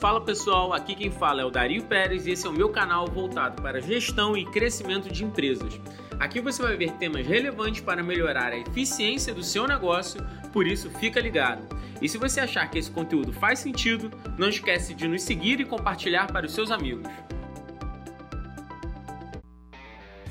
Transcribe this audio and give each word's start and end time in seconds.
Fala 0.00 0.18
pessoal, 0.18 0.72
aqui 0.72 0.94
quem 0.94 1.10
fala 1.10 1.42
é 1.42 1.44
o 1.44 1.50
Dario 1.50 1.82
Pérez 1.82 2.26
e 2.26 2.30
esse 2.30 2.46
é 2.46 2.48
o 2.48 2.54
meu 2.54 2.70
canal 2.70 3.06
voltado 3.06 3.60
para 3.60 3.82
gestão 3.82 4.34
e 4.34 4.46
crescimento 4.46 5.12
de 5.12 5.22
empresas. 5.22 5.78
Aqui 6.18 6.40
você 6.40 6.62
vai 6.62 6.74
ver 6.74 6.92
temas 6.92 7.26
relevantes 7.26 7.82
para 7.82 8.02
melhorar 8.02 8.50
a 8.50 8.56
eficiência 8.56 9.34
do 9.34 9.42
seu 9.42 9.68
negócio, 9.68 10.26
por 10.54 10.66
isso 10.66 10.88
fica 10.88 11.20
ligado. 11.20 11.68
E 12.00 12.08
se 12.08 12.16
você 12.16 12.40
achar 12.40 12.70
que 12.70 12.78
esse 12.78 12.90
conteúdo 12.90 13.30
faz 13.30 13.58
sentido, 13.58 14.10
não 14.38 14.48
esquece 14.48 14.94
de 14.94 15.06
nos 15.06 15.20
seguir 15.20 15.60
e 15.60 15.66
compartilhar 15.66 16.32
para 16.32 16.46
os 16.46 16.54
seus 16.54 16.70
amigos. 16.70 17.06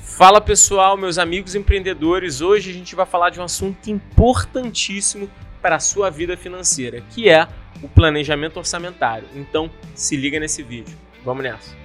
Fala 0.00 0.40
pessoal, 0.40 0.96
meus 0.96 1.16
amigos 1.16 1.54
empreendedores. 1.54 2.40
Hoje 2.40 2.70
a 2.70 2.74
gente 2.74 2.96
vai 2.96 3.06
falar 3.06 3.30
de 3.30 3.38
um 3.38 3.44
assunto 3.44 3.88
importantíssimo 3.88 5.30
para 5.62 5.76
a 5.76 5.80
sua 5.80 6.10
vida 6.10 6.36
financeira, 6.36 7.02
que 7.10 7.28
é 7.28 7.46
o 7.82 7.88
planejamento 7.88 8.56
orçamentário. 8.56 9.26
Então, 9.34 9.70
se 9.94 10.16
liga 10.16 10.38
nesse 10.38 10.62
vídeo. 10.62 10.96
Vamos 11.24 11.42
nessa. 11.42 11.76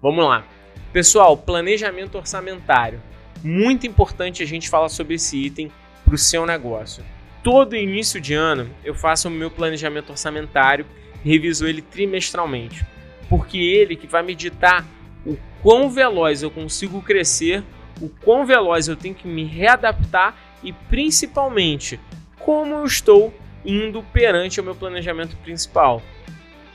Vamos 0.00 0.24
lá. 0.24 0.44
Pessoal, 0.92 1.36
planejamento 1.36 2.16
orçamentário. 2.16 3.02
Muito 3.42 3.86
importante 3.86 4.42
a 4.42 4.46
gente 4.46 4.68
falar 4.68 4.88
sobre 4.88 5.14
esse 5.14 5.36
item 5.36 5.70
para 6.04 6.14
o 6.14 6.18
seu 6.18 6.46
negócio. 6.46 7.04
Todo 7.42 7.76
início 7.76 8.20
de 8.20 8.34
ano 8.34 8.70
eu 8.84 8.94
faço 8.94 9.28
o 9.28 9.30
meu 9.30 9.50
planejamento 9.50 10.10
orçamentário 10.10 10.86
reviso 11.24 11.66
ele 11.66 11.82
trimestralmente, 11.82 12.84
porque 13.28 13.58
ele 13.58 13.96
que 13.96 14.06
vai 14.06 14.22
meditar 14.22 14.86
o 15.24 15.36
quão 15.62 15.90
veloz 15.90 16.42
eu 16.42 16.50
consigo 16.50 17.02
crescer, 17.02 17.64
o 18.00 18.08
quão 18.08 18.46
veloz 18.46 18.86
eu 18.86 18.96
tenho 18.96 19.14
que 19.14 19.26
me 19.26 19.44
readaptar 19.44 20.36
e 20.62 20.72
principalmente 20.72 22.00
como 22.38 22.74
eu 22.74 22.84
estou 22.84 23.34
indo 23.64 24.02
perante 24.12 24.60
o 24.60 24.64
meu 24.64 24.74
planejamento 24.74 25.36
principal. 25.38 26.00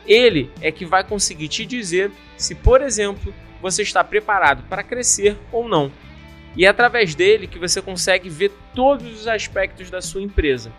Ele 0.06 0.50
é 0.62 0.72
que 0.72 0.86
vai 0.86 1.04
conseguir 1.04 1.48
te 1.48 1.66
dizer 1.66 2.12
se, 2.36 2.56
por 2.56 2.82
exemplo, 2.82 3.34
você 3.62 3.84
está 3.84 4.04
preparado 4.04 4.64
para 4.68 4.84
crescer 4.84 5.38
ou 5.52 5.68
não. 5.68 5.92
E 6.56 6.66
é 6.66 6.68
através 6.68 7.16
dele 7.16 7.48
que 7.48 7.60
você 7.60 7.82
consegue 7.82 8.30
ver 8.30 8.52
todos 8.76 9.22
os 9.22 9.28
aspectos 9.28 9.90
da 9.90 10.02
sua 10.02 10.22
empresa. 10.22 10.72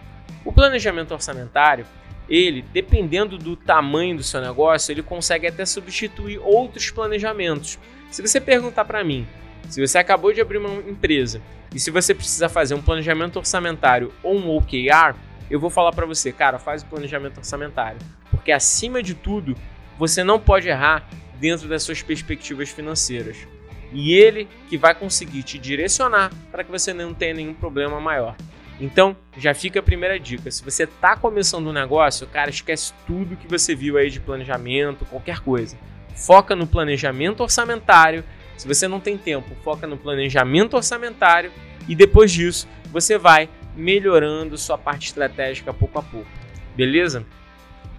O 0.44 0.52
planejamento 0.52 1.14
orçamentário, 1.14 1.86
ele, 2.28 2.62
dependendo 2.72 3.38
do 3.38 3.56
tamanho 3.56 4.16
do 4.16 4.22
seu 4.22 4.40
negócio, 4.40 4.92
ele 4.92 5.02
consegue 5.02 5.46
até 5.46 5.64
substituir 5.64 6.38
outros 6.38 6.90
planejamentos. 6.90 7.78
Se 8.10 8.20
você 8.20 8.40
perguntar 8.40 8.84
para 8.84 9.02
mim, 9.02 9.26
se 9.68 9.80
você 9.80 9.98
acabou 9.98 10.32
de 10.32 10.40
abrir 10.40 10.58
uma 10.58 10.74
empresa 10.88 11.40
e 11.74 11.80
se 11.80 11.90
você 11.90 12.14
precisa 12.14 12.48
fazer 12.48 12.74
um 12.74 12.82
planejamento 12.82 13.36
orçamentário 13.36 14.12
ou 14.22 14.36
um 14.36 14.56
OKR, 14.56 15.16
eu 15.50 15.60
vou 15.60 15.70
falar 15.70 15.92
para 15.92 16.06
você, 16.06 16.32
cara, 16.32 16.58
faz 16.58 16.82
o 16.82 16.86
planejamento 16.86 17.38
orçamentário, 17.38 17.98
porque 18.30 18.52
acima 18.52 19.02
de 19.02 19.14
tudo, 19.14 19.56
você 19.98 20.24
não 20.24 20.38
pode 20.38 20.68
errar 20.68 21.08
dentro 21.38 21.68
das 21.68 21.82
suas 21.82 22.02
perspectivas 22.02 22.70
financeiras. 22.70 23.36
E 23.92 24.14
ele 24.14 24.48
que 24.68 24.78
vai 24.78 24.94
conseguir 24.94 25.42
te 25.42 25.58
direcionar 25.58 26.30
para 26.50 26.64
que 26.64 26.70
você 26.70 26.94
não 26.94 27.12
tenha 27.12 27.34
nenhum 27.34 27.52
problema 27.52 28.00
maior. 28.00 28.34
Então, 28.80 29.16
já 29.36 29.54
fica 29.54 29.80
a 29.80 29.82
primeira 29.82 30.18
dica. 30.18 30.50
Se 30.50 30.64
você 30.64 30.84
está 30.84 31.14
começando 31.14 31.68
um 31.68 31.72
negócio, 31.72 32.26
cara, 32.26 32.50
esquece 32.50 32.92
tudo 33.06 33.36
que 33.36 33.46
você 33.46 33.74
viu 33.74 33.98
aí 33.98 34.10
de 34.10 34.18
planejamento, 34.18 35.04
qualquer 35.04 35.40
coisa. 35.40 35.76
Foca 36.14 36.56
no 36.56 36.66
planejamento 36.66 37.42
orçamentário 37.42 38.24
se 38.62 38.68
você 38.68 38.86
não 38.86 39.00
tem 39.00 39.18
tempo, 39.18 39.56
foca 39.64 39.88
no 39.88 39.96
planejamento 39.96 40.76
orçamentário 40.76 41.50
e 41.88 41.96
depois 41.96 42.30
disso 42.30 42.68
você 42.92 43.18
vai 43.18 43.48
melhorando 43.74 44.56
sua 44.56 44.78
parte 44.78 45.08
estratégica 45.08 45.74
pouco 45.74 45.98
a 45.98 46.02
pouco. 46.04 46.30
Beleza? 46.76 47.26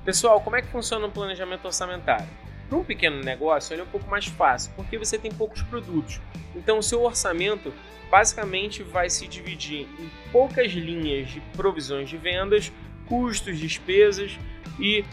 Pessoal, 0.05 0.39
como 0.39 0.55
é 0.55 0.61
que 0.61 0.69
funciona 0.69 1.05
o 1.05 1.11
planejamento 1.11 1.65
orçamentário? 1.65 2.29
Para 2.69 2.77
um 2.77 2.83
pequeno 2.85 3.21
negócio, 3.21 3.73
ele 3.73 3.81
é 3.81 3.83
um 3.83 3.89
pouco 3.89 4.09
mais 4.09 4.27
fácil, 4.27 4.71
porque 4.77 4.97
você 4.97 5.17
tem 5.17 5.29
poucos 5.29 5.61
produtos. 5.63 6.21
Então, 6.55 6.79
o 6.79 6.83
seu 6.83 7.03
orçamento 7.03 7.73
basicamente 8.09 8.83
vai 8.83 9.09
se 9.09 9.27
dividir 9.27 9.81
em 9.99 10.09
poucas 10.31 10.71
linhas 10.71 11.27
de 11.27 11.41
provisões 11.57 12.07
de 12.07 12.15
vendas, 12.15 12.71
custos, 13.05 13.59
despesas 13.59 14.39
e 14.79 15.03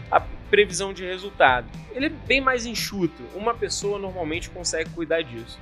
previsão 0.51 0.93
de 0.93 1.05
resultado. 1.05 1.67
Ele 1.95 2.07
é 2.07 2.09
bem 2.09 2.41
mais 2.41 2.65
enxuto, 2.65 3.23
uma 3.33 3.53
pessoa 3.53 3.97
normalmente 3.97 4.49
consegue 4.49 4.89
cuidar 4.89 5.21
disso. 5.21 5.57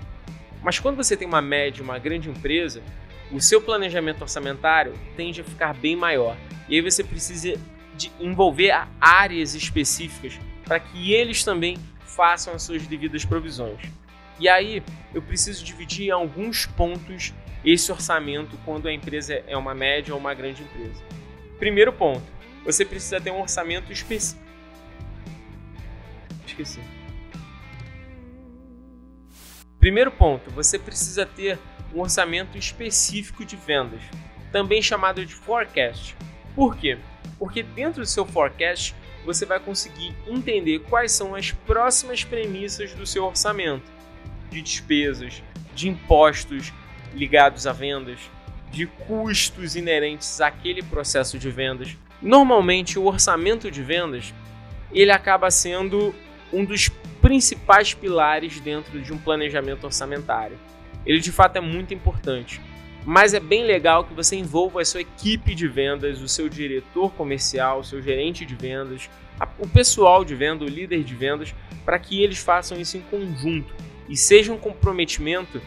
Mas 0.64 0.80
quando 0.80 0.98
você 0.98 1.16
tem 1.16 1.28
uma 1.28 1.42
média, 1.42 1.84
uma 1.84 2.00
grande 2.00 2.30
empresa, 2.30 2.82
o 3.32 3.40
seu 3.40 3.62
planejamento 3.62 4.24
orçamentário 4.24 4.94
tende 5.16 5.42
a 5.42 5.44
ficar 5.44 5.74
bem 5.76 5.96
maior. 5.96 6.36
E 6.68 6.76
aí 6.76 6.82
você 6.82 7.04
precisa 7.04 7.54
de 7.96 8.12
envolver 8.20 8.74
áreas 9.00 9.54
específicas 9.54 10.40
para 10.66 10.80
que 10.80 11.14
eles 11.14 11.44
também 11.44 11.78
façam 12.00 12.54
as 12.54 12.64
suas 12.64 12.86
devidas 12.88 13.24
provisões. 13.24 13.80
E 14.40 14.50
aí 14.50 14.82
eu 15.14 15.22
preciso 15.22 15.64
dividir 15.64 16.08
em 16.08 16.12
alguns 16.12 16.66
pontos 16.66 17.34
esse 17.64 17.92
orçamento 17.92 18.58
quando 18.66 18.88
a 18.88 18.94
empresa 18.94 19.44
é 19.46 19.56
uma 19.56 19.76
média 19.76 20.14
ou 20.14 20.20
uma 20.20 20.34
grande 20.34 20.64
empresa. 20.64 21.04
Primeiro 21.60 21.94
ponto, 21.94 22.24
você 22.66 22.84
precisa 22.84 23.22
ter 23.22 23.32
um 23.32 23.42
orçamento 23.42 23.92
específico. 23.92 24.49
Esqueci. 26.62 26.82
Primeiro 29.80 30.12
ponto, 30.12 30.52
você 30.52 30.78
precisa 30.78 31.26
ter 31.26 31.58
um 31.96 32.02
orçamento 32.02 32.58
específico 32.58 33.46
de 33.46 33.56
vendas, 33.56 34.02
também 34.52 34.82
chamado 34.82 35.26
de 35.26 35.34
forecast. 35.34 36.18
Por 36.54 36.76
quê? 36.76 36.98
Porque 37.38 37.64
dentro 37.64 38.02
do 38.02 38.08
seu 38.08 38.26
forecast 38.26 38.94
você 39.26 39.46
vai 39.46 39.60
conseguir 39.60 40.14
entender 40.28 40.80
quais 40.80 41.14
são 41.14 41.34
as 41.34 41.52
próximas 41.52 42.24
premissas 42.24 42.94
do 42.94 43.06
seu 43.06 43.24
orçamento 43.24 43.90
de 44.50 44.62
despesas, 44.62 45.42
de 45.74 45.88
impostos 45.88 46.74
ligados 47.14 47.66
a 47.66 47.72
vendas, 47.72 48.20
de 48.70 48.86
custos 48.86 49.76
inerentes 49.76 50.42
àquele 50.42 50.84
processo 50.84 51.40
de 51.40 51.50
vendas. 51.50 51.96
Normalmente 52.22 53.00
o 53.00 53.06
orçamento 53.06 53.72
de 53.72 53.82
vendas 53.82 54.34
ele 54.92 55.12
acaba 55.12 55.50
sendo 55.50 56.14
um 56.52 56.66
dos 56.66 56.90
principais 57.22 57.94
pilares 57.94 58.60
dentro 58.60 59.02
de 59.02 59.14
um 59.14 59.18
planejamento 59.18 59.84
orçamentário. 59.84 60.58
Ele 61.06 61.20
de 61.20 61.32
fato 61.32 61.58
é 61.58 61.62
muito 61.62 61.94
importante, 61.94 62.62
mas 63.06 63.34
é 63.34 63.40
bem 63.40 63.64
legal 63.64 64.04
que 64.04 64.14
você 64.14 64.36
envolva 64.36 64.82
a 64.82 64.86
sua 64.86 65.02
equipe 65.02 65.56
de 65.56 65.68
vendas, 65.68 66.22
o 66.22 66.28
seu 66.28 66.50
diretor 66.50 67.12
comercial, 67.14 67.80
o 67.80 67.84
seu 67.84 68.02
gerente 68.02 68.46
de 68.46 68.56
vendas, 68.56 69.10
o 69.58 69.68
pessoal 69.68 70.26
de 70.26 70.36
venda, 70.36 70.66
o 70.66 70.68
líder 70.68 71.04
de 71.04 71.16
vendas, 71.16 71.56
para 71.86 71.98
que 71.98 72.22
eles 72.22 72.40
façam 72.40 72.80
isso 72.80 72.98
em 72.98 73.02
conjunto 73.02 73.74
e 74.08 74.18
seja 74.18 74.52
um 74.52 74.58
comprometimento 74.58 75.62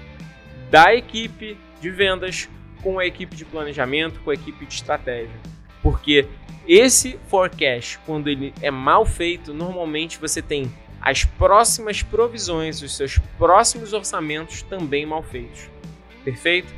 da 0.70 0.94
equipe 0.94 1.56
de 1.80 1.90
vendas 1.90 2.48
com 2.82 2.98
a 2.98 3.06
equipe 3.06 3.36
de 3.36 3.44
planejamento, 3.44 4.20
com 4.20 4.30
a 4.30 4.34
equipe 4.34 4.66
de 4.66 4.74
estratégia. 4.74 5.34
Porque 5.82 6.26
esse 6.66 7.18
forecast, 7.26 7.98
quando 8.06 8.28
ele 8.28 8.54
é 8.62 8.70
mal 8.70 9.04
feito, 9.04 9.52
normalmente 9.52 10.18
você 10.18 10.40
tem 10.40 10.72
as 11.00 11.24
próximas 11.24 12.02
provisões, 12.02 12.80
os 12.80 12.96
seus 12.96 13.18
próximos 13.36 13.92
orçamentos 13.92 14.62
também 14.62 15.04
mal 15.04 15.22
feitos. 15.22 15.68
Perfeito? 16.24 16.72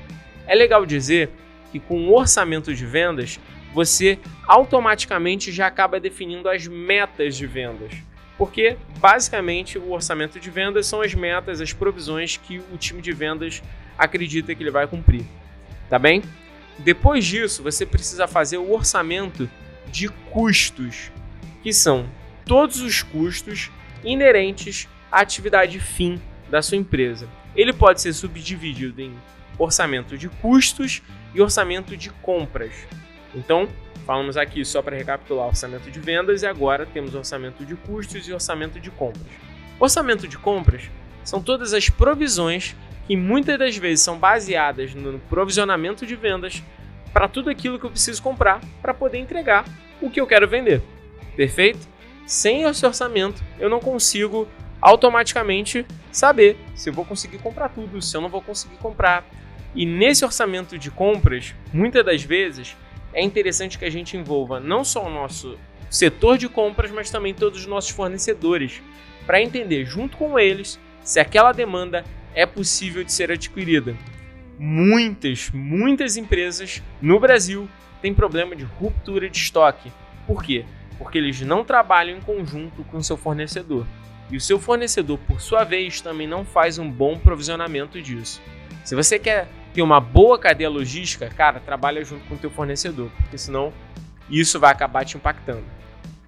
É 0.47 0.55
legal 0.55 0.87
dizer 0.87 1.29
que 1.71 1.79
com 1.79 2.09
o 2.09 2.17
orçamento 2.17 2.75
de 2.75 2.87
vendas, 2.87 3.39
você 3.75 4.19
automaticamente 4.47 5.53
já 5.53 5.67
acaba 5.67 6.01
definindo 6.01 6.49
as 6.49 6.67
metas 6.67 7.37
de 7.37 7.47
vendas. 7.47 7.93
Porque 8.39 8.77
basicamente 8.99 9.79
o 9.79 9.93
orçamento 9.93 10.41
de 10.41 10.51
vendas 10.51 10.87
são 10.87 11.03
as 11.03 11.15
metas, 11.15 11.61
as 11.61 11.73
provisões 11.73 12.37
que 12.37 12.59
o 12.73 12.79
time 12.79 13.03
de 13.03 13.13
vendas 13.13 13.63
acredita 13.99 14.55
que 14.55 14.63
ele 14.63 14.71
vai 14.71 14.87
cumprir. 14.87 15.25
Tá 15.91 15.99
bem? 15.99 16.23
Depois 16.79 17.25
disso, 17.25 17.63
você 17.63 17.87
precisa 17.87 18.27
fazer 18.27 18.59
o 18.59 18.73
orçamento 18.73 19.49
de 19.91 20.09
custos, 20.09 21.11
que 21.63 21.73
são 21.73 22.09
todos 22.45 22.81
os 22.81 23.03
custos 23.03 23.71
inerentes 24.03 24.89
à 25.11 25.21
atividade 25.21 25.79
fim 25.81 26.21
da 26.51 26.61
sua 26.61 26.77
empresa. 26.77 27.29
Ele 27.55 27.73
pode 27.73 28.01
ser 28.01 28.13
subdividido 28.13 29.01
em 29.01 29.15
orçamento 29.59 30.19
de 30.19 30.29
custos 30.29 31.03
e 31.35 31.41
orçamento 31.41 31.97
de 31.97 32.11
compras. 32.11 32.73
Então, 33.35 33.69
falamos 34.05 34.37
aqui 34.37 34.65
só 34.65 34.83
para 34.83 34.97
recapitular 34.97 35.47
orçamento 35.47 35.91
de 35.91 36.01
vendas 36.01 36.43
e 36.43 36.47
agora 36.47 36.85
temos 36.85 37.15
orçamento 37.15 37.65
de 37.65 37.77
custos 37.77 38.29
e 38.29 38.33
orçamento 38.33 38.81
de 38.81 38.91
compras. 38.91 39.27
Orçamento 39.79 40.29
de 40.29 40.37
compras 40.37 40.91
são 41.25 41.41
todas 41.41 41.73
as 41.73 41.89
provisões 41.89 42.77
que 43.07 43.17
muitas 43.17 43.59
das 43.59 43.77
vezes 43.77 44.05
são 44.05 44.19
baseadas 44.19 44.95
no 44.95 45.19
provisionamento 45.19 46.07
de 46.07 46.17
vendas 46.17 46.63
para 47.13 47.29
tudo 47.29 47.51
aquilo 47.51 47.79
que 47.79 47.87
eu 47.87 47.91
preciso 47.91 48.23
comprar 48.23 48.61
para 48.81 48.95
poder 48.95 49.19
entregar 49.19 49.65
o 50.01 50.11
que 50.11 50.21
eu 50.21 50.27
quero 50.27 50.49
vender. 50.49 50.83
Perfeito? 51.37 51.87
Sem 52.27 52.63
esse 52.63 52.85
orçamento, 52.85 53.43
eu 53.59 53.69
não 53.69 53.81
consigo 53.81 54.49
automaticamente 54.81 55.87
saber 56.11 56.57
se 56.75 56.89
eu 56.89 56.93
vou 56.93 57.05
conseguir 57.05 57.39
comprar 57.39 57.69
tudo, 57.69 58.01
se 58.01 58.17
eu 58.17 58.21
não 58.21 58.29
vou 58.29 58.43
conseguir 58.43 58.77
comprar. 58.77 59.25
E 59.75 59.85
nesse 59.85 60.25
orçamento 60.25 60.79
de 60.79 60.91
compras, 60.91 61.55
muitas 61.73 62.05
das 62.05 62.23
vezes, 62.23 62.77
é 63.13 63.23
interessante 63.23 63.79
que 63.79 63.85
a 63.85 63.91
gente 63.91 64.17
envolva 64.17 64.61
não 64.61 64.85
só 64.85 65.07
o 65.07 65.11
nosso 65.11 65.59
setor 65.91 66.37
de 66.39 66.49
compras, 66.49 66.91
mas 66.91 67.11
também 67.11 67.35
todos 67.35 67.61
os 67.61 67.67
nossos 67.67 67.91
fornecedores, 67.91 68.83
para 69.27 69.41
entender 69.41 69.85
junto 69.85 70.17
com 70.17 70.39
eles 70.39 70.79
se 71.03 71.21
aquela 71.21 71.53
demanda 71.53 72.05
é 72.35 72.45
possível 72.45 73.05
de 73.05 73.13
ser 73.13 73.31
adquirida. 73.31 73.97
Muitas, 74.59 75.51
muitas 75.53 76.17
empresas 76.17 76.83
no 77.01 77.19
Brasil 77.19 77.69
têm 78.01 78.15
problema 78.15 78.55
de 78.55 78.65
ruptura 78.65 79.29
de 79.29 79.39
estoque. 79.39 79.91
Por 80.27 80.43
quê? 80.43 80.65
Porque 80.99 81.19
eles 81.19 81.41
não 81.41 81.65
trabalham 81.65 82.19
em 82.19 82.21
conjunto 82.21 82.85
com 82.85 83.03
seu 83.03 83.17
fornecedor. 83.17 83.87
E 84.31 84.37
o 84.37 84.41
seu 84.41 84.59
fornecedor, 84.59 85.19
por 85.27 85.41
sua 85.41 85.65
vez, 85.65 86.01
também 86.01 86.27
não 86.27 86.45
faz 86.45 86.79
um 86.79 86.91
bom 86.91 87.19
provisionamento 87.19 88.01
disso. 88.01 88.41
Se 88.85 88.95
você 88.95 89.19
quer 89.19 89.49
ter 89.73 89.83
uma 89.83 90.01
boa 90.01 90.39
cadeia 90.39 90.71
logística, 90.71 91.29
cara, 91.29 91.61
trabalha 91.61 92.05
junto 92.05 92.25
com 92.27 92.35
o 92.35 92.39
teu 92.39 92.51
fornecedor, 92.51 93.11
porque 93.19 93.37
senão 93.37 93.73
isso 94.31 94.59
vai 94.59 94.71
acabar 94.71 95.05
te 95.05 95.17
impactando. 95.17 95.65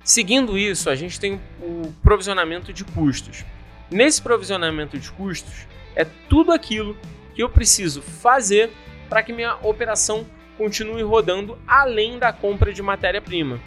Seguindo 0.03 0.57
isso, 0.59 0.91
a 0.91 0.95
gente 0.95 1.19
tem 1.19 1.41
o 1.61 1.93
provisionamento 2.03 2.73
de 2.73 2.85
custos. 2.85 3.45
Nesse 3.91 4.21
provisionamento 4.21 4.99
de 4.99 5.11
custos, 5.13 5.67
é 5.97 6.07
tudo 6.29 6.53
aquilo 6.53 6.97
que 7.35 7.43
eu 7.43 7.49
preciso 7.49 8.01
fazer 8.01 8.71
para 9.09 9.23
que 9.23 9.33
minha 9.33 9.57
operação 9.63 10.27
continue 10.57 11.03
rodando 11.03 11.59
além 11.67 12.19
da 12.19 12.33
compra 12.33 12.73
de 12.73 12.83
matéria-prima. 12.83 13.59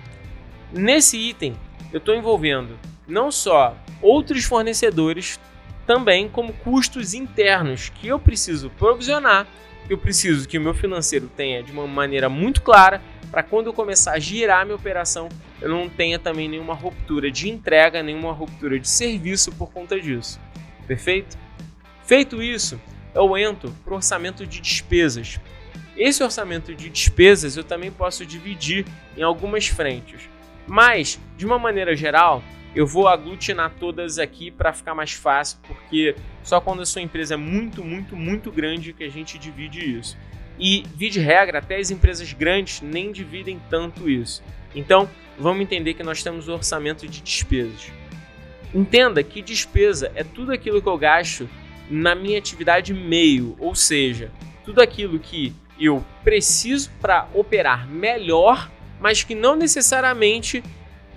Nesse 0.71 1.17
item, 1.17 1.55
eu 1.91 1.97
estou 1.97 2.15
envolvendo 2.15 2.77
não 3.07 3.31
só 3.31 3.75
outros 4.01 4.45
fornecedores, 4.45 5.39
também 5.85 6.29
como 6.29 6.53
custos 6.53 7.15
internos 7.15 7.89
que 7.89 8.07
eu 8.07 8.19
preciso 8.19 8.69
provisionar, 8.71 9.47
eu 9.89 9.97
preciso 9.97 10.47
que 10.47 10.57
o 10.57 10.61
meu 10.61 10.73
financeiro 10.73 11.27
tenha 11.35 11.63
de 11.63 11.71
uma 11.71 11.87
maneira 11.87 12.29
muito 12.29 12.61
clara 12.61 13.01
para 13.31 13.41
quando 13.41 13.67
eu 13.67 13.73
começar 13.73 14.13
a 14.13 14.19
girar 14.19 14.65
minha 14.65 14.75
operação, 14.75 15.29
eu 15.59 15.69
não 15.69 15.89
tenha 15.89 16.19
também 16.19 16.47
nenhuma 16.47 16.75
ruptura 16.75 17.31
de 17.31 17.49
entrega, 17.49 18.03
nenhuma 18.03 18.31
ruptura 18.31 18.79
de 18.79 18.87
serviço 18.87 19.51
por 19.51 19.71
conta 19.71 19.99
disso. 19.99 20.39
Perfeito? 20.87 21.37
Feito 22.09 22.41
isso, 22.41 22.81
eu 23.13 23.37
entro 23.37 23.71
para 23.83 23.93
o 23.93 23.97
orçamento 23.97 24.43
de 24.43 24.59
despesas. 24.59 25.39
Esse 25.95 26.23
orçamento 26.23 26.73
de 26.73 26.89
despesas 26.89 27.55
eu 27.55 27.63
também 27.63 27.91
posso 27.91 28.25
dividir 28.25 28.83
em 29.15 29.21
algumas 29.21 29.67
frentes. 29.67 30.27
Mas, 30.65 31.19
de 31.37 31.45
uma 31.45 31.59
maneira 31.59 31.95
geral, 31.95 32.43
eu 32.73 32.87
vou 32.87 33.07
aglutinar 33.07 33.73
todas 33.79 34.17
aqui 34.17 34.49
para 34.49 34.73
ficar 34.73 34.95
mais 34.95 35.13
fácil, 35.13 35.59
porque 35.67 36.15
só 36.41 36.59
quando 36.59 36.81
a 36.81 36.85
sua 36.87 37.03
empresa 37.03 37.35
é 37.35 37.37
muito, 37.37 37.83
muito, 37.83 38.15
muito 38.15 38.51
grande 38.51 38.91
que 38.91 39.03
a 39.03 39.09
gente 39.11 39.37
divide 39.37 39.99
isso. 39.99 40.17
E, 40.57 40.83
vide 40.95 41.19
regra, 41.19 41.59
até 41.59 41.75
as 41.75 41.91
empresas 41.91 42.33
grandes 42.33 42.81
nem 42.81 43.11
dividem 43.11 43.61
tanto 43.69 44.09
isso. 44.09 44.41
Então, 44.73 45.07
vamos 45.37 45.61
entender 45.61 45.93
que 45.93 46.01
nós 46.01 46.23
temos 46.23 46.47
o 46.47 46.53
orçamento 46.53 47.07
de 47.07 47.21
despesas. 47.21 47.91
Entenda 48.73 49.21
que 49.21 49.43
despesa 49.43 50.11
é 50.15 50.23
tudo 50.23 50.51
aquilo 50.51 50.81
que 50.81 50.89
eu 50.89 50.97
gasto 50.97 51.47
na 51.89 52.13
minha 52.15 52.37
atividade 52.37 52.93
meio, 52.93 53.55
ou 53.59 53.73
seja, 53.73 54.31
tudo 54.63 54.81
aquilo 54.81 55.19
que 55.19 55.53
eu 55.79 56.05
preciso 56.23 56.91
para 57.01 57.27
operar 57.33 57.87
melhor 57.87 58.69
mas 58.99 59.23
que 59.23 59.33
não 59.33 59.55
necessariamente 59.55 60.63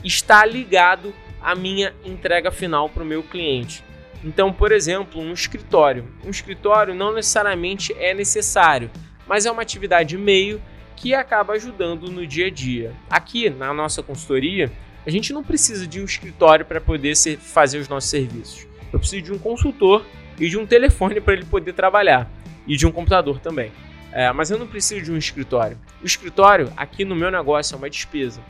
está 0.04 0.44
ligado 0.46 1.12
à 1.40 1.54
minha 1.54 1.92
entrega 2.04 2.50
final 2.50 2.88
para 2.88 3.02
o 3.02 3.06
meu 3.06 3.22
cliente. 3.22 3.82
Então, 4.24 4.52
por 4.52 4.70
exemplo, 4.70 5.20
um 5.20 5.32
escritório. 5.32 6.08
Um 6.24 6.30
escritório 6.30 6.94
não 6.94 7.12
necessariamente 7.12 7.92
é 7.98 8.14
necessário, 8.14 8.90
mas 9.26 9.46
é 9.46 9.50
uma 9.50 9.62
atividade 9.62 10.16
meio 10.16 10.62
que 10.94 11.12
acaba 11.14 11.54
ajudando 11.54 12.08
no 12.10 12.24
dia 12.24 12.46
a 12.46 12.50
dia. 12.50 12.94
Aqui 13.10 13.50
na 13.50 13.74
nossa 13.74 14.02
consultoria, 14.02 14.70
a 15.04 15.10
gente 15.10 15.32
não 15.32 15.42
precisa 15.42 15.86
de 15.86 16.00
um 16.00 16.04
escritório 16.04 16.64
para 16.64 16.80
poder 16.80 17.16
ser, 17.16 17.38
fazer 17.38 17.78
os 17.78 17.88
nossos 17.88 18.10
serviços. 18.10 18.68
Eu 18.92 19.00
preciso 19.00 19.22
de 19.22 19.32
um 19.32 19.38
consultor 19.38 20.04
e 20.38 20.48
de 20.48 20.58
um 20.58 20.66
telefone 20.66 21.20
para 21.20 21.34
ele 21.34 21.44
poder 21.44 21.72
trabalhar 21.72 22.30
e 22.66 22.76
de 22.76 22.86
um 22.86 22.92
computador 22.92 23.38
também. 23.38 23.72
É, 24.12 24.30
mas 24.32 24.50
eu 24.50 24.58
não 24.58 24.66
preciso 24.66 25.02
de 25.02 25.10
um 25.10 25.16
escritório. 25.16 25.78
O 26.02 26.06
escritório 26.06 26.72
aqui 26.76 27.04
no 27.04 27.14
meu 27.14 27.30
negócio 27.30 27.74
é 27.74 27.78
uma 27.78 27.88
despesa. 27.88 28.40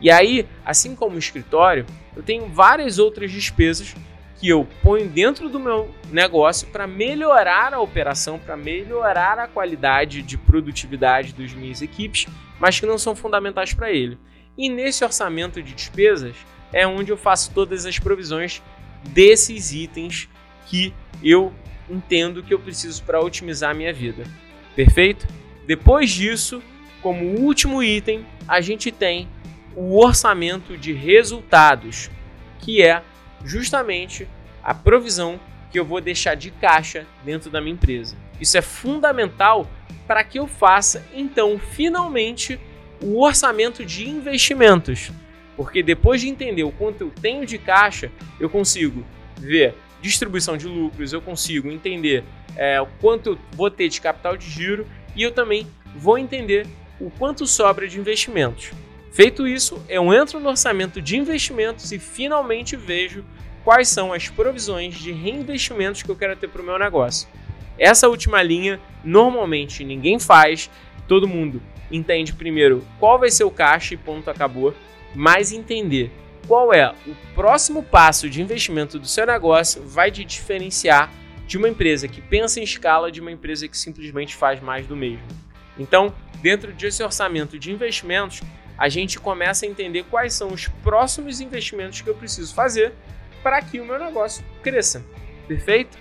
E 0.00 0.10
aí, 0.10 0.46
assim 0.64 0.94
como 0.94 1.16
o 1.16 1.18
escritório, 1.18 1.84
eu 2.16 2.22
tenho 2.22 2.46
várias 2.46 2.98
outras 2.98 3.30
despesas 3.32 3.96
que 4.38 4.48
eu 4.48 4.66
ponho 4.82 5.08
dentro 5.08 5.48
do 5.48 5.58
meu 5.58 5.92
negócio 6.10 6.68
para 6.68 6.86
melhorar 6.86 7.74
a 7.74 7.80
operação, 7.80 8.38
para 8.38 8.56
melhorar 8.56 9.38
a 9.38 9.48
qualidade 9.48 10.22
de 10.22 10.38
produtividade 10.38 11.32
das 11.32 11.52
minhas 11.52 11.82
equipes, 11.82 12.26
mas 12.60 12.78
que 12.78 12.86
não 12.86 12.96
são 12.96 13.16
fundamentais 13.16 13.74
para 13.74 13.90
ele. 13.90 14.16
E 14.56 14.68
nesse 14.68 15.04
orçamento 15.04 15.60
de 15.60 15.72
despesas 15.74 16.36
é 16.72 16.86
onde 16.86 17.10
eu 17.10 17.16
faço 17.16 17.50
todas 17.52 17.84
as 17.84 17.98
provisões 17.98 18.62
desses 19.08 19.72
itens 19.72 20.28
que 20.68 20.94
eu 21.22 21.52
entendo 21.90 22.42
que 22.42 22.52
eu 22.52 22.58
preciso 22.58 23.02
para 23.02 23.20
otimizar 23.20 23.70
a 23.70 23.74
minha 23.74 23.92
vida. 23.92 24.24
Perfeito? 24.76 25.26
Depois 25.66 26.10
disso, 26.10 26.62
como 27.02 27.40
último 27.40 27.82
item, 27.82 28.24
a 28.46 28.60
gente 28.60 28.92
tem 28.92 29.28
o 29.74 29.98
orçamento 29.98 30.76
de 30.76 30.92
resultados, 30.92 32.10
que 32.60 32.82
é 32.82 33.02
justamente 33.44 34.28
a 34.62 34.74
provisão 34.74 35.40
que 35.70 35.78
eu 35.78 35.84
vou 35.84 36.00
deixar 36.00 36.34
de 36.34 36.50
caixa 36.50 37.06
dentro 37.24 37.50
da 37.50 37.60
minha 37.60 37.74
empresa. 37.74 38.16
Isso 38.40 38.56
é 38.56 38.62
fundamental 38.62 39.68
para 40.06 40.24
que 40.24 40.38
eu 40.38 40.46
faça 40.46 41.04
então 41.14 41.58
finalmente 41.58 42.58
o 43.02 43.22
orçamento 43.22 43.84
de 43.84 44.08
investimentos, 44.08 45.10
porque 45.56 45.82
depois 45.82 46.20
de 46.20 46.28
entender 46.28 46.64
o 46.64 46.72
quanto 46.72 47.02
eu 47.02 47.10
tenho 47.10 47.46
de 47.46 47.58
caixa, 47.58 48.10
eu 48.40 48.48
consigo 48.48 49.04
ver 49.36 49.74
distribuição 50.00 50.56
de 50.56 50.66
lucros, 50.66 51.12
eu 51.12 51.20
consigo 51.20 51.70
entender 51.70 52.24
é, 52.56 52.80
o 52.80 52.86
quanto 53.00 53.30
eu 53.30 53.38
vou 53.52 53.70
ter 53.70 53.88
de 53.88 54.00
capital 54.00 54.36
de 54.36 54.48
giro 54.48 54.86
e 55.14 55.22
eu 55.22 55.32
também 55.32 55.66
vou 55.94 56.18
entender 56.18 56.66
o 57.00 57.10
quanto 57.10 57.46
sobra 57.46 57.86
de 57.88 57.98
investimentos. 57.98 58.72
Feito 59.12 59.46
isso, 59.46 59.82
eu 59.88 60.12
entro 60.12 60.38
no 60.38 60.48
orçamento 60.48 61.00
de 61.02 61.16
investimentos 61.16 61.90
e 61.92 61.98
finalmente 61.98 62.76
vejo 62.76 63.24
quais 63.64 63.88
são 63.88 64.12
as 64.12 64.28
provisões 64.28 64.96
de 64.96 65.12
reinvestimentos 65.12 66.02
que 66.02 66.10
eu 66.10 66.16
quero 66.16 66.36
ter 66.36 66.48
para 66.48 66.62
o 66.62 66.64
meu 66.64 66.78
negócio. 66.78 67.28
Essa 67.78 68.08
última 68.08 68.42
linha 68.42 68.80
normalmente 69.04 69.84
ninguém 69.84 70.18
faz, 70.18 70.70
todo 71.06 71.28
mundo 71.28 71.62
entende 71.90 72.32
primeiro 72.32 72.84
qual 72.98 73.18
vai 73.18 73.30
ser 73.30 73.44
o 73.44 73.50
caixa 73.50 73.94
e 73.94 73.96
ponto 73.96 74.30
acabou, 74.30 74.74
mas 75.14 75.52
entender 75.52 76.12
qual 76.48 76.72
é 76.72 76.94
o 77.06 77.14
próximo 77.34 77.82
passo 77.82 78.28
de 78.28 78.40
investimento 78.40 78.98
do 78.98 79.06
seu 79.06 79.26
negócio 79.26 79.82
vai 79.86 80.10
te 80.10 80.24
diferenciar 80.24 81.12
de 81.46 81.58
uma 81.58 81.68
empresa 81.68 82.08
que 82.08 82.22
pensa 82.22 82.58
em 82.58 82.62
escala 82.62 83.12
de 83.12 83.20
uma 83.20 83.30
empresa 83.30 83.68
que 83.68 83.76
simplesmente 83.76 84.34
faz 84.34 84.58
mais 84.60 84.86
do 84.86 84.96
mesmo. 84.96 85.26
Então, 85.78 86.12
dentro 86.40 86.72
desse 86.72 87.02
orçamento 87.02 87.58
de 87.58 87.70
investimentos, 87.70 88.40
a 88.78 88.88
gente 88.88 89.20
começa 89.20 89.66
a 89.66 89.68
entender 89.68 90.04
quais 90.04 90.32
são 90.32 90.48
os 90.48 90.68
próximos 90.82 91.40
investimentos 91.40 92.00
que 92.00 92.08
eu 92.08 92.14
preciso 92.14 92.54
fazer 92.54 92.94
para 93.42 93.60
que 93.60 93.78
o 93.78 93.84
meu 93.84 93.98
negócio 93.98 94.42
cresça. 94.62 95.04
Perfeito? 95.46 95.98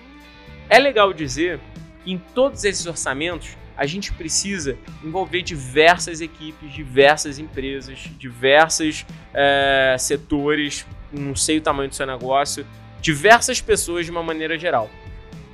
É 0.70 0.80
legal 0.80 1.12
dizer 1.12 1.60
que 2.04 2.12
em 2.12 2.18
todos 2.18 2.64
esses 2.64 2.86
orçamentos 2.86 3.58
a 3.78 3.86
gente 3.86 4.12
precisa 4.12 4.78
envolver 5.04 5.44
diversas 5.44 6.20
equipes, 6.20 6.74
diversas 6.74 7.38
empresas, 7.38 8.00
diversos 8.18 9.06
é, 9.34 9.96
setores, 10.00 10.86
não 11.14 11.36
sei 11.36 11.60
o 11.60 11.62
tamanho 11.62 11.88
do 11.88 11.96
seu 11.96 12.08
negócio, 12.08 12.66
diversas 13.00 13.62
pessoas 13.62 14.06
de 14.06 14.12
uma 14.12 14.24
maneira 14.24 14.58
geral. 14.58 14.90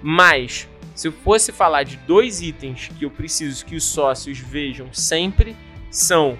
Mas, 0.01 0.67
se 0.95 1.07
eu 1.07 1.11
fosse 1.11 1.51
falar 1.51 1.83
de 1.83 1.97
dois 1.97 2.41
itens 2.41 2.89
que 2.97 3.03
eu 3.03 3.11
preciso 3.11 3.65
que 3.65 3.75
os 3.75 3.83
sócios 3.83 4.39
vejam 4.39 4.91
sempre, 4.93 5.55
são 5.91 6.39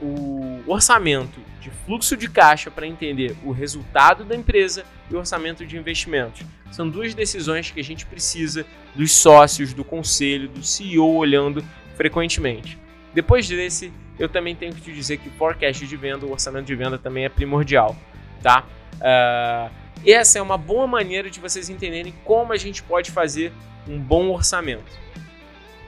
o 0.00 0.60
orçamento 0.66 1.40
de 1.60 1.70
fluxo 1.70 2.16
de 2.16 2.28
caixa 2.28 2.70
para 2.70 2.86
entender 2.86 3.36
o 3.44 3.52
resultado 3.52 4.24
da 4.24 4.34
empresa 4.34 4.84
e 5.12 5.16
o 5.16 5.18
orçamento 5.18 5.64
de 5.66 5.76
investimentos. 5.76 6.42
São 6.70 6.88
duas 6.88 7.14
decisões 7.14 7.70
que 7.70 7.78
a 7.78 7.84
gente 7.84 8.06
precisa 8.06 8.66
dos 8.94 9.12
sócios, 9.12 9.74
do 9.74 9.84
conselho, 9.84 10.48
do 10.48 10.62
CEO 10.62 11.14
olhando 11.16 11.64
frequentemente. 11.96 12.78
Depois 13.14 13.46
desse, 13.46 13.92
eu 14.18 14.28
também 14.28 14.56
tenho 14.56 14.74
que 14.74 14.80
te 14.80 14.92
dizer 14.92 15.18
que 15.18 15.28
o 15.28 15.32
forecast 15.32 15.86
de 15.86 15.96
venda, 15.96 16.24
o 16.24 16.32
orçamento 16.32 16.66
de 16.66 16.74
venda 16.74 16.98
também 16.98 17.24
é 17.24 17.28
primordial, 17.28 17.94
tá? 18.42 18.64
Uh, 18.94 19.70
essa 20.06 20.38
é 20.38 20.42
uma 20.42 20.56
boa 20.56 20.86
maneira 20.86 21.30
de 21.30 21.38
vocês 21.38 21.68
entenderem 21.68 22.14
como 22.24 22.52
a 22.52 22.56
gente 22.56 22.82
pode 22.82 23.10
fazer 23.10 23.52
um 23.86 23.98
bom 23.98 24.30
orçamento. 24.30 25.00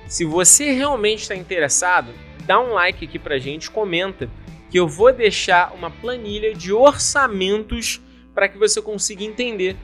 Se 0.06 0.24
você 0.24 0.72
realmente 0.72 1.22
está 1.22 1.34
interessado, 1.34 2.12
dá 2.44 2.60
um 2.60 2.74
like 2.74 3.04
aqui 3.04 3.18
pra 3.18 3.38
gente, 3.38 3.70
comenta 3.70 4.28
que 4.70 4.78
eu 4.78 4.86
vou 4.86 5.12
deixar 5.12 5.72
uma 5.72 5.90
planilha 5.90 6.54
de 6.54 6.72
orçamentos 6.72 8.00
para 8.34 8.48
que 8.48 8.58
você 8.58 8.82
consiga 8.82 9.22
entender 9.24 9.76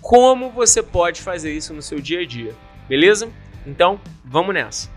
como 0.00 0.50
você 0.50 0.82
pode 0.82 1.20
fazer 1.20 1.52
isso 1.52 1.72
no 1.72 1.82
seu 1.82 2.00
dia 2.00 2.20
a 2.20 2.26
dia. 2.26 2.54
Beleza? 2.88 3.28
Então, 3.66 4.00
vamos 4.24 4.54
nessa. 4.54 4.90